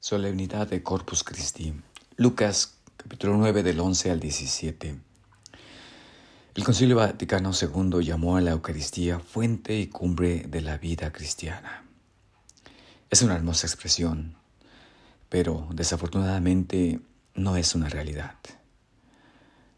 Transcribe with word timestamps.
Solemnidad 0.00 0.68
de 0.68 0.80
Corpus 0.80 1.24
Christi. 1.24 1.74
Lucas 2.16 2.74
capítulo 2.96 3.36
9 3.36 3.64
del 3.64 3.80
11 3.80 4.12
al 4.12 4.20
17. 4.20 4.96
El 6.54 6.64
Concilio 6.64 6.94
Vaticano 6.94 7.50
II 7.50 8.04
llamó 8.04 8.36
a 8.36 8.40
la 8.40 8.52
Eucaristía 8.52 9.18
fuente 9.18 9.76
y 9.76 9.88
cumbre 9.88 10.44
de 10.48 10.60
la 10.60 10.78
vida 10.78 11.10
cristiana. 11.10 11.84
Es 13.10 13.22
una 13.22 13.34
hermosa 13.34 13.66
expresión, 13.66 14.36
pero 15.28 15.66
desafortunadamente 15.72 17.00
no 17.34 17.56
es 17.56 17.74
una 17.74 17.88
realidad. 17.88 18.36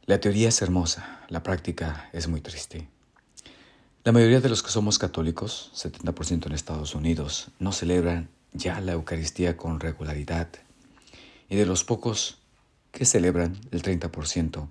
La 0.04 0.20
teoría 0.20 0.50
es 0.50 0.60
hermosa, 0.60 1.24
la 1.30 1.42
práctica 1.42 2.10
es 2.12 2.28
muy 2.28 2.42
triste. 2.42 2.90
La 4.04 4.12
mayoría 4.12 4.42
de 4.42 4.50
los 4.50 4.62
que 4.62 4.70
somos 4.70 4.98
católicos, 4.98 5.72
70% 5.74 6.46
en 6.46 6.52
Estados 6.52 6.94
Unidos, 6.94 7.48
no 7.58 7.72
celebran 7.72 8.28
ya 8.52 8.80
la 8.80 8.92
Eucaristía 8.92 9.56
con 9.56 9.80
regularidad. 9.80 10.48
Y 11.48 11.56
de 11.56 11.66
los 11.66 11.84
pocos 11.84 12.38
que 12.92 13.04
celebran, 13.04 13.58
el 13.70 13.82
30%, 13.82 14.68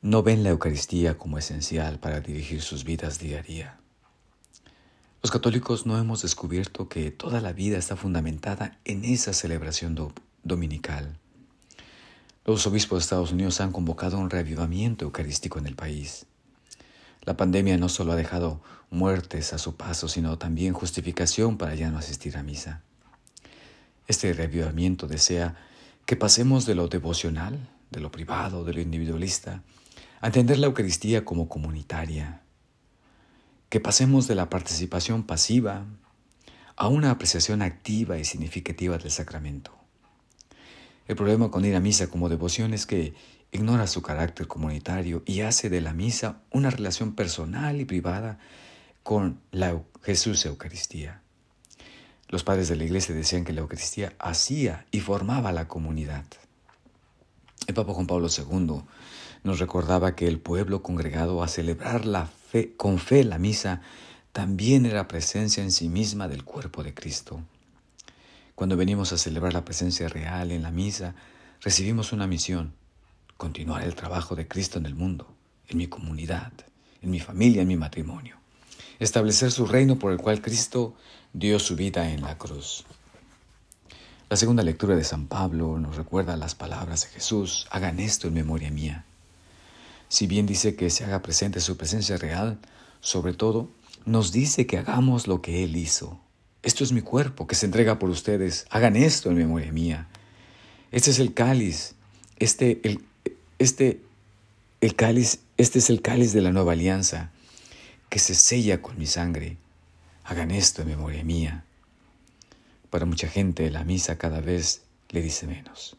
no 0.00 0.22
ven 0.22 0.44
la 0.44 0.50
Eucaristía 0.50 1.18
como 1.18 1.38
esencial 1.38 1.98
para 1.98 2.20
dirigir 2.20 2.62
sus 2.62 2.84
vidas 2.84 3.18
día 3.18 3.40
a 3.40 3.42
día. 3.42 3.80
Los 5.22 5.32
católicos 5.32 5.86
no 5.86 5.98
hemos 5.98 6.22
descubierto 6.22 6.88
que 6.88 7.10
toda 7.10 7.40
la 7.40 7.52
vida 7.52 7.76
está 7.76 7.96
fundamentada 7.96 8.78
en 8.84 9.04
esa 9.04 9.32
celebración 9.32 10.12
dominical. 10.44 11.18
Los 12.44 12.66
obispos 12.66 12.98
de 12.98 13.02
Estados 13.02 13.32
Unidos 13.32 13.60
han 13.60 13.72
convocado 13.72 14.18
un 14.18 14.30
reavivamiento 14.30 15.04
eucarístico 15.04 15.58
en 15.58 15.66
el 15.66 15.74
país. 15.74 16.26
La 17.28 17.36
pandemia 17.36 17.76
no 17.76 17.90
solo 17.90 18.12
ha 18.12 18.16
dejado 18.16 18.62
muertes 18.88 19.52
a 19.52 19.58
su 19.58 19.76
paso, 19.76 20.08
sino 20.08 20.38
también 20.38 20.72
justificación 20.72 21.58
para 21.58 21.74
ya 21.74 21.90
no 21.90 21.98
asistir 21.98 22.38
a 22.38 22.42
misa. 22.42 22.80
Este 24.06 24.32
reavivamiento 24.32 25.06
desea 25.06 25.54
que 26.06 26.16
pasemos 26.16 26.64
de 26.64 26.74
lo 26.74 26.88
devocional, 26.88 27.68
de 27.90 28.00
lo 28.00 28.10
privado, 28.10 28.64
de 28.64 28.72
lo 28.72 28.80
individualista, 28.80 29.62
a 30.22 30.28
entender 30.28 30.58
la 30.58 30.68
Eucaristía 30.68 31.26
como 31.26 31.50
comunitaria, 31.50 32.40
que 33.68 33.78
pasemos 33.78 34.26
de 34.26 34.34
la 34.34 34.48
participación 34.48 35.22
pasiva 35.22 35.84
a 36.76 36.88
una 36.88 37.10
apreciación 37.10 37.60
activa 37.60 38.16
y 38.16 38.24
significativa 38.24 38.96
del 38.96 39.10
sacramento. 39.10 39.77
El 41.08 41.16
problema 41.16 41.50
con 41.50 41.64
ir 41.64 41.74
a 41.74 41.80
misa 41.80 42.08
como 42.08 42.28
devoción 42.28 42.74
es 42.74 42.84
que 42.84 43.14
ignora 43.50 43.86
su 43.86 44.02
carácter 44.02 44.46
comunitario 44.46 45.22
y 45.24 45.40
hace 45.40 45.70
de 45.70 45.80
la 45.80 45.94
misa 45.94 46.42
una 46.50 46.68
relación 46.68 47.14
personal 47.14 47.80
y 47.80 47.86
privada 47.86 48.38
con 49.02 49.40
la 49.50 49.80
Jesús 50.02 50.44
Eucaristía. 50.44 51.22
Los 52.28 52.44
padres 52.44 52.68
de 52.68 52.76
la 52.76 52.84
iglesia 52.84 53.14
decían 53.14 53.46
que 53.46 53.54
la 53.54 53.62
Eucaristía 53.62 54.12
hacía 54.18 54.84
y 54.90 55.00
formaba 55.00 55.50
la 55.50 55.66
comunidad. 55.66 56.26
El 57.66 57.74
Papa 57.74 57.94
Juan 57.94 58.06
Pablo 58.06 58.28
II 58.28 58.82
nos 59.44 59.58
recordaba 59.60 60.14
que 60.14 60.28
el 60.28 60.38
pueblo 60.38 60.82
congregado 60.82 61.42
a 61.42 61.48
celebrar 61.48 62.04
la 62.04 62.26
fe, 62.26 62.74
con 62.76 62.98
fe 62.98 63.24
la 63.24 63.38
misa 63.38 63.80
también 64.32 64.84
era 64.84 65.08
presencia 65.08 65.62
en 65.62 65.72
sí 65.72 65.88
misma 65.88 66.28
del 66.28 66.44
cuerpo 66.44 66.84
de 66.84 66.92
Cristo. 66.92 67.40
Cuando 68.58 68.76
venimos 68.76 69.12
a 69.12 69.18
celebrar 69.18 69.52
la 69.52 69.64
presencia 69.64 70.08
real 70.08 70.50
en 70.50 70.62
la 70.62 70.72
misa, 70.72 71.14
recibimos 71.60 72.12
una 72.12 72.26
misión, 72.26 72.74
continuar 73.36 73.84
el 73.84 73.94
trabajo 73.94 74.34
de 74.34 74.48
Cristo 74.48 74.80
en 74.80 74.86
el 74.86 74.96
mundo, 74.96 75.32
en 75.68 75.78
mi 75.78 75.86
comunidad, 75.86 76.50
en 77.00 77.12
mi 77.12 77.20
familia, 77.20 77.62
en 77.62 77.68
mi 77.68 77.76
matrimonio. 77.76 78.34
Establecer 78.98 79.52
su 79.52 79.64
reino 79.64 80.00
por 80.00 80.10
el 80.10 80.18
cual 80.18 80.42
Cristo 80.42 80.96
dio 81.32 81.60
su 81.60 81.76
vida 81.76 82.10
en 82.10 82.22
la 82.22 82.36
cruz. 82.36 82.84
La 84.28 84.36
segunda 84.36 84.64
lectura 84.64 84.96
de 84.96 85.04
San 85.04 85.28
Pablo 85.28 85.78
nos 85.78 85.94
recuerda 85.94 86.36
las 86.36 86.56
palabras 86.56 87.02
de 87.02 87.10
Jesús, 87.10 87.68
hagan 87.70 88.00
esto 88.00 88.26
en 88.26 88.34
memoria 88.34 88.72
mía. 88.72 89.04
Si 90.08 90.26
bien 90.26 90.46
dice 90.46 90.74
que 90.74 90.90
se 90.90 91.04
haga 91.04 91.22
presente 91.22 91.60
su 91.60 91.76
presencia 91.76 92.16
real, 92.16 92.58
sobre 93.00 93.34
todo 93.34 93.70
nos 94.04 94.32
dice 94.32 94.66
que 94.66 94.78
hagamos 94.78 95.28
lo 95.28 95.42
que 95.42 95.62
Él 95.62 95.76
hizo. 95.76 96.18
Esto 96.62 96.84
es 96.84 96.92
mi 96.92 97.02
cuerpo 97.02 97.46
que 97.46 97.54
se 97.54 97.66
entrega 97.66 97.98
por 97.98 98.10
ustedes, 98.10 98.66
hagan 98.70 98.96
esto 98.96 99.30
en 99.30 99.36
memoria 99.36 99.72
mía. 99.72 100.08
Este 100.90 101.10
es 101.10 101.18
el 101.18 101.34
cáliz, 101.34 101.94
este, 102.38 102.80
el, 102.82 103.04
este, 103.58 104.00
el 104.80 104.94
cáliz, 104.94 105.40
este 105.56 105.78
es 105.78 105.90
el 105.90 106.02
cáliz 106.02 106.32
de 106.32 106.40
la 106.40 106.52
nueva 106.52 106.72
alianza 106.72 107.30
que 108.08 108.18
se 108.18 108.34
sella 108.34 108.82
con 108.82 108.98
mi 108.98 109.06
sangre. 109.06 109.56
Hagan 110.24 110.50
esto 110.50 110.82
en 110.82 110.88
memoria 110.88 111.24
mía. 111.24 111.64
Para 112.90 113.06
mucha 113.06 113.28
gente 113.28 113.70
la 113.70 113.84
misa 113.84 114.18
cada 114.18 114.40
vez 114.40 114.82
le 115.10 115.22
dice 115.22 115.46
menos. 115.46 115.96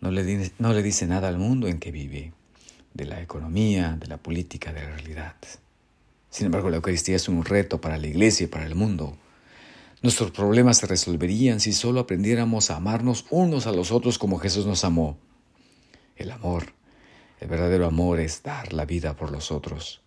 No 0.00 0.10
le, 0.10 0.52
no 0.58 0.72
le 0.72 0.82
dice 0.82 1.06
nada 1.06 1.28
al 1.28 1.38
mundo 1.38 1.66
en 1.66 1.78
que 1.78 1.90
vive, 1.90 2.32
de 2.94 3.04
la 3.04 3.20
economía, 3.20 3.96
de 3.98 4.06
la 4.06 4.18
política, 4.18 4.72
de 4.72 4.82
la 4.82 4.90
realidad. 4.96 5.36
Sin 6.30 6.46
embargo, 6.46 6.68
la 6.70 6.76
Eucaristía 6.76 7.16
es 7.16 7.28
un 7.28 7.44
reto 7.44 7.80
para 7.80 7.96
la 7.96 8.06
Iglesia 8.06 8.44
y 8.44 8.48
para 8.48 8.66
el 8.66 8.74
mundo. 8.74 9.16
Nuestros 10.04 10.32
problemas 10.32 10.76
se 10.76 10.86
resolverían 10.86 11.60
si 11.60 11.72
solo 11.72 12.00
aprendiéramos 12.00 12.70
a 12.70 12.76
amarnos 12.76 13.24
unos 13.30 13.66
a 13.66 13.72
los 13.72 13.90
otros 13.90 14.18
como 14.18 14.38
Jesús 14.38 14.66
nos 14.66 14.84
amó. 14.84 15.16
El 16.14 16.30
amor, 16.30 16.74
el 17.40 17.48
verdadero 17.48 17.86
amor 17.86 18.20
es 18.20 18.42
dar 18.42 18.74
la 18.74 18.84
vida 18.84 19.16
por 19.16 19.32
los 19.32 19.50
otros. 19.50 20.02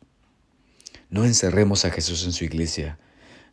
No 1.09 1.25
encerremos 1.25 1.84
a 1.84 1.90
Jesús 1.90 2.25
en 2.25 2.31
su 2.31 2.46
iglesia. 2.46 3.00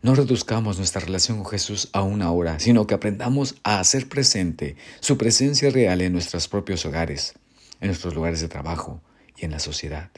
No 0.03 0.15
reduzcamos 0.15 0.77
nuestra 0.77 1.01
relación 1.01 1.39
con 1.39 1.47
Jesús 1.47 1.89
a 1.95 2.03
una 2.03 2.31
hora, 2.31 2.59
sino 2.59 2.87
que 2.87 2.93
aprendamos 2.93 3.55
a 3.65 3.81
hacer 3.81 4.07
presente 4.07 4.77
su 5.01 5.17
presencia 5.17 5.71
real 5.71 6.03
en 6.03 6.13
nuestros 6.13 6.47
propios 6.47 6.85
hogares, 6.85 7.33
en 7.81 7.87
nuestros 7.87 8.15
lugares 8.15 8.43
de 8.43 8.49
trabajo 8.49 9.01
y 9.35 9.47
en 9.47 9.53
la 9.53 9.61
sociedad. 9.61 10.11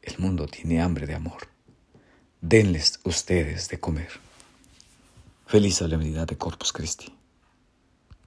El 0.00 0.16
mundo 0.18 0.46
tiene 0.46 0.80
hambre 0.80 1.08
de 1.08 1.16
amor. 1.16 1.48
Denles 2.40 3.00
ustedes 3.02 3.68
de 3.68 3.80
comer. 3.80 4.27
Feliz 5.48 5.76
solemnidad 5.76 6.26
de 6.26 6.36
Corpus 6.36 6.74
Christi. 6.74 7.10